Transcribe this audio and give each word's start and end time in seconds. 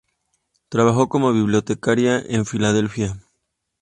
Trabajó 0.69 1.09
como 1.09 1.31
bibliotecaria 1.31 2.17
en 2.19 2.47
Filadelfia. 2.47 3.19